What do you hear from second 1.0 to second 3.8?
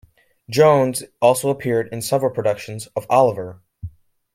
also appeared in several productions of Oliver!